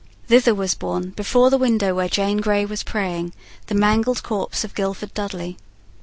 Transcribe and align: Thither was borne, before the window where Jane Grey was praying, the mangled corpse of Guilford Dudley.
Thither 0.29 0.55
was 0.55 0.73
borne, 0.73 1.11
before 1.11 1.51
the 1.51 1.59
window 1.59 1.93
where 1.93 2.09
Jane 2.09 2.37
Grey 2.39 2.65
was 2.65 2.81
praying, 2.81 3.33
the 3.67 3.75
mangled 3.75 4.23
corpse 4.23 4.63
of 4.63 4.73
Guilford 4.73 5.13
Dudley. 5.13 5.57